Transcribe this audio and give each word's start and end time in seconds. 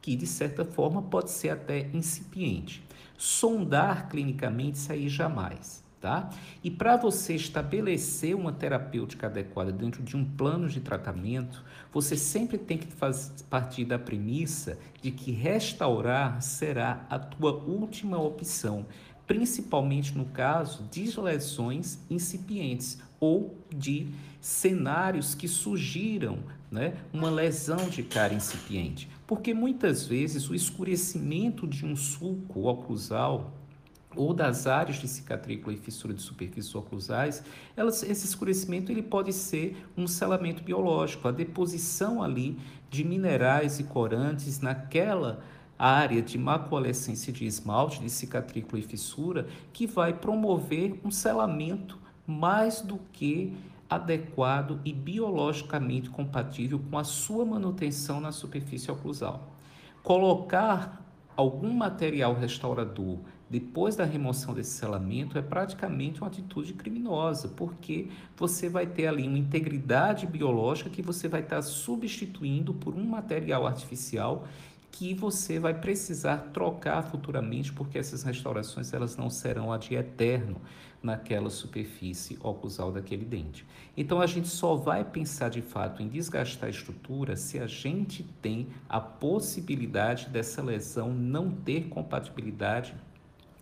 que 0.00 0.16
de 0.16 0.26
certa 0.26 0.64
forma 0.64 1.02
pode 1.02 1.30
ser 1.30 1.50
até 1.50 1.88
incipiente. 1.92 2.82
Sondar 3.16 4.08
clinicamente 4.08 4.78
isso 4.78 4.92
aí 4.92 5.08
jamais. 5.08 5.83
Tá? 6.04 6.28
E 6.62 6.70
para 6.70 6.98
você 6.98 7.34
estabelecer 7.34 8.36
uma 8.36 8.52
terapêutica 8.52 9.26
adequada 9.26 9.72
dentro 9.72 10.02
de 10.02 10.14
um 10.14 10.22
plano 10.22 10.68
de 10.68 10.78
tratamento, 10.78 11.64
você 11.90 12.14
sempre 12.14 12.58
tem 12.58 12.76
que 12.76 12.88
fazer, 12.88 13.42
partir 13.48 13.86
da 13.86 13.98
premissa 13.98 14.78
de 15.00 15.10
que 15.10 15.32
restaurar 15.32 16.42
será 16.42 17.06
a 17.08 17.18
tua 17.18 17.54
última 17.54 18.20
opção, 18.20 18.84
principalmente 19.26 20.14
no 20.14 20.26
caso 20.26 20.86
de 20.90 21.18
lesões 21.18 21.98
incipientes 22.10 22.98
ou 23.18 23.56
de 23.74 24.08
cenários 24.42 25.34
que 25.34 25.48
surgiram 25.48 26.40
né, 26.70 26.98
uma 27.14 27.30
lesão 27.30 27.88
de 27.88 28.02
cara 28.02 28.34
incipiente. 28.34 29.08
Porque 29.26 29.54
muitas 29.54 30.06
vezes 30.06 30.50
o 30.50 30.54
escurecimento 30.54 31.66
de 31.66 31.86
um 31.86 31.96
sulco 31.96 32.68
oclusal 32.68 33.63
ou 34.16 34.34
das 34.34 34.66
áreas 34.66 34.96
de 34.96 35.08
cicatrícula 35.08 35.74
e 35.74 35.78
fissura 35.78 36.14
de 36.14 36.22
superfícies 36.22 36.74
oclusais, 36.74 37.42
elas, 37.76 38.02
esse 38.02 38.26
escurecimento 38.26 38.90
ele 38.90 39.02
pode 39.02 39.32
ser 39.32 39.76
um 39.96 40.06
selamento 40.06 40.62
biológico, 40.62 41.28
a 41.28 41.32
deposição 41.32 42.22
ali 42.22 42.58
de 42.90 43.04
minerais 43.04 43.78
e 43.78 43.84
corantes 43.84 44.60
naquela 44.60 45.42
área 45.78 46.22
de 46.22 46.38
macualescência 46.38 47.32
de 47.32 47.44
esmalte, 47.44 48.00
de 48.00 48.08
cicatrícula 48.10 48.80
e 48.80 48.82
fissura, 48.82 49.46
que 49.72 49.86
vai 49.86 50.12
promover 50.12 51.00
um 51.04 51.10
selamento 51.10 51.98
mais 52.26 52.80
do 52.80 52.98
que 53.12 53.52
adequado 53.88 54.80
e 54.84 54.92
biologicamente 54.92 56.08
compatível 56.08 56.80
com 56.90 56.98
a 56.98 57.04
sua 57.04 57.44
manutenção 57.44 58.20
na 58.20 58.32
superfície 58.32 58.90
oclusal. 58.90 59.54
Colocar 60.02 61.03
algum 61.36 61.72
material 61.72 62.34
restaurador 62.34 63.18
depois 63.48 63.94
da 63.94 64.04
remoção 64.04 64.54
desse 64.54 64.70
selamento 64.70 65.38
é 65.38 65.42
praticamente 65.42 66.20
uma 66.20 66.26
atitude 66.26 66.72
criminosa, 66.72 67.48
porque 67.48 68.08
você 68.36 68.68
vai 68.68 68.86
ter 68.86 69.06
ali 69.06 69.28
uma 69.28 69.38
integridade 69.38 70.26
biológica 70.26 70.90
que 70.90 71.02
você 71.02 71.28
vai 71.28 71.40
estar 71.40 71.62
substituindo 71.62 72.74
por 72.74 72.94
um 72.94 73.04
material 73.04 73.66
artificial 73.66 74.46
que 74.90 75.12
você 75.12 75.58
vai 75.58 75.74
precisar 75.74 76.50
trocar 76.52 77.02
futuramente, 77.02 77.72
porque 77.72 77.98
essas 77.98 78.22
restaurações 78.22 78.92
elas 78.92 79.16
não 79.16 79.28
serão 79.28 79.72
a 79.72 79.78
de 79.78 79.94
eterno 79.94 80.60
naquela 81.04 81.50
superfície 81.50 82.38
oclusal 82.42 82.90
daquele 82.90 83.24
dente. 83.24 83.66
Então 83.96 84.20
a 84.20 84.26
gente 84.26 84.48
só 84.48 84.74
vai 84.74 85.04
pensar 85.04 85.50
de 85.50 85.60
fato 85.60 86.02
em 86.02 86.08
desgastar 86.08 86.66
a 86.66 86.70
estrutura 86.70 87.36
se 87.36 87.58
a 87.58 87.66
gente 87.66 88.22
tem 88.40 88.68
a 88.88 89.00
possibilidade 89.00 90.28
dessa 90.30 90.62
lesão 90.62 91.12
não 91.12 91.50
ter 91.50 91.88
compatibilidade 91.88 92.94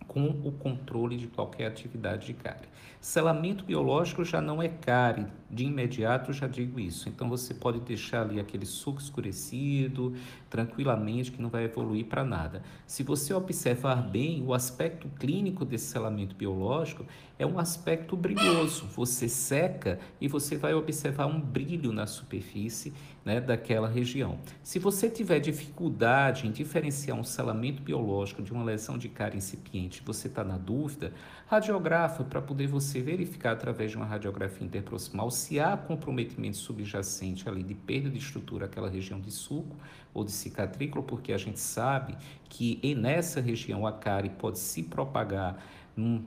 com 0.07 0.27
o 0.27 0.51
controle 0.51 1.17
de 1.17 1.27
qualquer 1.27 1.67
atividade 1.67 2.27
de 2.27 2.33
cárie. 2.33 2.67
Selamento 3.03 3.65
biológico 3.65 4.23
já 4.23 4.39
não 4.39 4.63
é 4.63 4.69
cárie, 4.69 5.27
de 5.51 5.65
imediato 5.65 6.31
já 6.31 6.47
digo 6.47 6.79
isso. 6.79 7.09
Então 7.09 7.27
você 7.27 7.53
pode 7.53 7.81
deixar 7.81 8.21
ali 8.21 8.39
aquele 8.39 8.65
suco 8.65 9.01
escurecido, 9.01 10.15
tranquilamente, 10.49 11.29
que 11.29 11.41
não 11.41 11.49
vai 11.49 11.65
evoluir 11.65 12.05
para 12.05 12.23
nada. 12.23 12.63
Se 12.87 13.03
você 13.03 13.33
observar 13.33 13.97
bem, 13.97 14.41
o 14.41 14.53
aspecto 14.53 15.09
clínico 15.19 15.65
desse 15.65 15.87
selamento 15.87 16.33
biológico 16.33 17.05
é 17.37 17.45
um 17.45 17.59
aspecto 17.59 18.15
brilhoso. 18.15 18.85
Você 18.95 19.27
seca 19.27 19.99
e 20.21 20.29
você 20.29 20.55
vai 20.55 20.73
observar 20.73 21.25
um 21.25 21.41
brilho 21.41 21.91
na 21.91 22.07
superfície 22.07 22.93
né, 23.25 23.41
daquela 23.41 23.87
região. 23.87 24.39
Se 24.61 24.79
você 24.79 25.09
tiver 25.09 25.39
dificuldade 25.39 26.47
em 26.47 26.51
diferenciar 26.51 27.17
um 27.17 27.23
selamento 27.23 27.81
biológico 27.81 28.41
de 28.41 28.51
uma 28.51 28.63
lesão 28.63 28.97
de 28.97 29.09
cárie 29.09 29.37
incipiente, 29.37 30.01
você 30.05 30.27
está 30.27 30.43
na 30.43 30.57
dúvida, 30.57 31.13
radiografa 31.47 32.23
para 32.23 32.41
poder 32.41 32.67
você 32.67 32.92
verificar 33.01 33.51
através 33.51 33.91
de 33.91 33.97
uma 33.97 34.05
radiografia 34.05 34.65
interproximal 34.65 35.29
se 35.31 35.59
há 35.59 35.75
comprometimento 35.75 36.57
subjacente 36.57 37.47
ali 37.47 37.63
de 37.63 37.73
perda 37.73 38.09
de 38.09 38.17
estrutura 38.17 38.65
aquela 38.65 38.89
região 38.89 39.19
de 39.19 39.31
sulco 39.31 39.75
ou 40.13 40.23
de 40.23 40.31
cicatrícula, 40.31 41.03
porque 41.03 41.33
a 41.33 41.37
gente 41.37 41.59
sabe 41.59 42.15
que 42.49 42.79
nessa 42.95 43.41
região 43.41 43.87
a 43.87 43.91
cárie 43.91 44.29
pode 44.29 44.59
se 44.59 44.83
propagar 44.83 45.63
num 45.95 46.23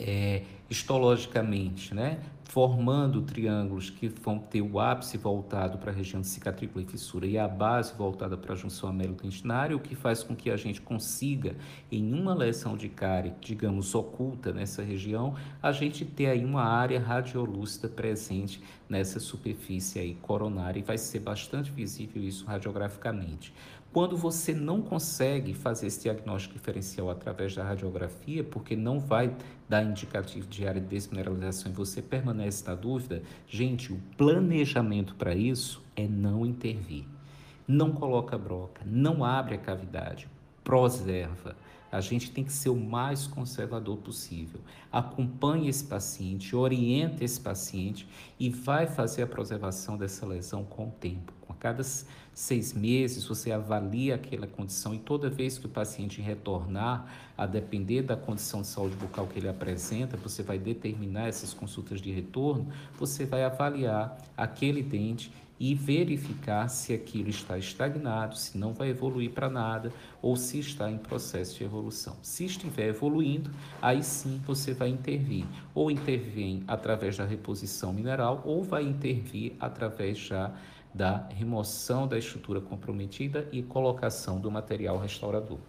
é, 0.00 0.42
histologicamente, 0.68 1.94
né? 1.94 2.20
formando 2.52 3.22
triângulos 3.22 3.88
que 3.88 4.08
vão 4.08 4.38
ter 4.38 4.60
o 4.60 4.78
ápice 4.78 5.16
voltado 5.16 5.78
para 5.78 5.90
a 5.90 5.94
região 5.94 6.20
de 6.20 6.26
cicatrícula 6.26 6.84
e 6.84 6.86
fissura 6.86 7.26
e 7.26 7.38
a 7.38 7.48
base 7.48 7.94
voltada 7.96 8.36
para 8.36 8.52
a 8.52 8.54
junção 8.54 8.90
amelo-dentinária, 8.90 9.74
o 9.74 9.80
que 9.80 9.94
faz 9.94 10.22
com 10.22 10.36
que 10.36 10.50
a 10.50 10.56
gente 10.58 10.78
consiga, 10.78 11.56
em 11.90 12.12
uma 12.12 12.34
lesão 12.34 12.76
de 12.76 12.90
cárie, 12.90 13.32
digamos, 13.40 13.94
oculta 13.94 14.52
nessa 14.52 14.82
região, 14.82 15.34
a 15.62 15.72
gente 15.72 16.04
ter 16.04 16.26
aí 16.26 16.44
uma 16.44 16.62
área 16.62 17.00
radiolúcida 17.00 17.88
presente 17.88 18.62
nessa 18.86 19.18
superfície 19.18 19.98
aí 19.98 20.14
coronária 20.20 20.78
e 20.78 20.82
vai 20.82 20.98
ser 20.98 21.20
bastante 21.20 21.70
visível 21.70 22.22
isso 22.22 22.44
radiograficamente. 22.44 23.50
Quando 23.92 24.16
você 24.16 24.54
não 24.54 24.80
consegue 24.80 25.52
fazer 25.52 25.86
esse 25.86 26.04
diagnóstico 26.04 26.54
diferencial 26.54 27.10
através 27.10 27.54
da 27.54 27.62
radiografia, 27.62 28.42
porque 28.42 28.74
não 28.74 28.98
vai 28.98 29.36
dar 29.68 29.82
indicativo 29.82 30.46
de 30.46 30.66
área 30.66 30.80
de 30.80 30.86
desmineralização 30.86 31.70
e 31.70 31.74
você 31.74 32.00
permanece 32.00 32.66
na 32.66 32.74
dúvida, 32.74 33.22
gente, 33.46 33.92
o 33.92 34.00
planejamento 34.16 35.14
para 35.14 35.34
isso 35.34 35.82
é 35.94 36.08
não 36.08 36.46
intervir. 36.46 37.04
Não 37.68 37.92
coloca 37.92 38.38
broca, 38.38 38.80
não 38.86 39.22
abre 39.22 39.56
a 39.56 39.58
cavidade, 39.58 40.26
preserva. 40.64 41.54
A 41.90 42.00
gente 42.00 42.30
tem 42.30 42.42
que 42.42 42.52
ser 42.52 42.70
o 42.70 42.76
mais 42.76 43.26
conservador 43.26 43.98
possível. 43.98 44.62
Acompanhe 44.90 45.68
esse 45.68 45.84
paciente, 45.84 46.56
oriente 46.56 47.22
esse 47.22 47.38
paciente 47.38 48.08
e 48.40 48.48
vai 48.48 48.86
fazer 48.86 49.22
a 49.22 49.26
preservação 49.26 49.98
dessa 49.98 50.24
lesão 50.24 50.64
com 50.64 50.88
o 50.88 50.90
tempo. 50.92 51.34
Cada 51.62 51.84
seis 52.34 52.72
meses 52.72 53.24
você 53.24 53.52
avalia 53.52 54.16
aquela 54.16 54.48
condição 54.48 54.92
e 54.92 54.98
toda 54.98 55.30
vez 55.30 55.58
que 55.58 55.66
o 55.66 55.68
paciente 55.68 56.20
retornar, 56.20 57.06
a 57.38 57.46
depender 57.46 58.02
da 58.02 58.16
condição 58.16 58.62
de 58.62 58.66
saúde 58.66 58.96
bucal 58.96 59.28
que 59.28 59.38
ele 59.38 59.48
apresenta, 59.48 60.16
você 60.16 60.42
vai 60.42 60.58
determinar 60.58 61.28
essas 61.28 61.54
consultas 61.54 62.00
de 62.00 62.10
retorno, 62.10 62.66
você 62.98 63.24
vai 63.24 63.44
avaliar 63.44 64.18
aquele 64.36 64.82
dente 64.82 65.32
e 65.62 65.76
verificar 65.76 66.66
se 66.66 66.92
aquilo 66.92 67.30
está 67.30 67.56
estagnado, 67.56 68.36
se 68.36 68.58
não 68.58 68.74
vai 68.74 68.88
evoluir 68.88 69.30
para 69.30 69.48
nada 69.48 69.92
ou 70.20 70.34
se 70.34 70.58
está 70.58 70.90
em 70.90 70.98
processo 70.98 71.56
de 71.56 71.62
evolução. 71.62 72.16
Se 72.20 72.44
estiver 72.44 72.88
evoluindo, 72.88 73.48
aí 73.80 74.02
sim 74.02 74.42
você 74.44 74.74
vai 74.74 74.88
intervir, 74.88 75.46
ou 75.72 75.88
intervém 75.88 76.64
através 76.66 77.16
da 77.16 77.24
reposição 77.24 77.92
mineral 77.92 78.42
ou 78.44 78.64
vai 78.64 78.82
intervir 78.82 79.52
através 79.60 80.18
já 80.18 80.52
da 80.92 81.28
remoção 81.28 82.08
da 82.08 82.18
estrutura 82.18 82.60
comprometida 82.60 83.48
e 83.52 83.62
colocação 83.62 84.40
do 84.40 84.50
material 84.50 84.98
restaurador. 84.98 85.60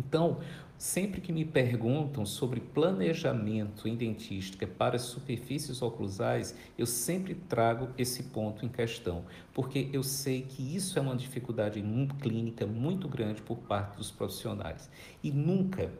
Então, 0.00 0.38
sempre 0.78 1.20
que 1.20 1.30
me 1.30 1.44
perguntam 1.44 2.24
sobre 2.24 2.58
planejamento 2.58 3.86
em 3.86 3.94
dentística 3.94 4.66
para 4.66 4.98
superfícies 4.98 5.82
oclusais, 5.82 6.56
eu 6.78 6.86
sempre 6.86 7.34
trago 7.34 7.90
esse 7.98 8.22
ponto 8.24 8.64
em 8.64 8.68
questão, 8.68 9.24
porque 9.52 9.90
eu 9.92 10.02
sei 10.02 10.40
que 10.40 10.74
isso 10.74 10.98
é 10.98 11.02
uma 11.02 11.14
dificuldade 11.14 11.84
clínica 12.18 12.66
muito 12.66 13.06
grande 13.08 13.42
por 13.42 13.58
parte 13.58 13.98
dos 13.98 14.10
profissionais. 14.10 14.88
E 15.22 15.30
nunca, 15.30 15.92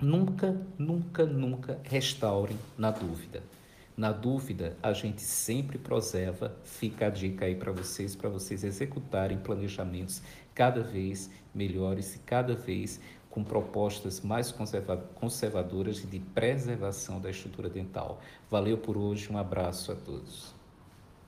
nunca, 0.00 0.58
nunca, 0.78 1.26
nunca 1.26 1.78
restaurem 1.84 2.56
na 2.78 2.90
dúvida. 2.90 3.42
Na 3.98 4.12
dúvida, 4.12 4.76
a 4.80 4.92
gente 4.92 5.20
sempre 5.20 5.76
preserva, 5.76 6.56
fica 6.62 7.08
a 7.08 7.10
dica 7.10 7.46
aí 7.46 7.56
para 7.56 7.72
vocês, 7.72 8.14
para 8.14 8.30
vocês 8.30 8.62
executarem 8.62 9.38
planejamentos 9.38 10.22
cada 10.54 10.84
vez 10.84 11.28
melhores 11.52 12.14
e 12.14 12.20
cada 12.20 12.54
vez 12.54 13.00
com 13.28 13.42
propostas 13.42 14.20
mais 14.20 14.54
conservadoras 15.16 16.08
de 16.08 16.20
preservação 16.20 17.20
da 17.20 17.28
estrutura 17.28 17.68
dental. 17.68 18.20
Valeu 18.48 18.78
por 18.78 18.96
hoje, 18.96 19.32
um 19.32 19.36
abraço 19.36 19.90
a 19.90 19.96
todos. 19.96 20.57